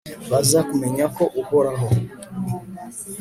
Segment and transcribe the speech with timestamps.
[0.29, 1.87] baza kumenya ko uhoraho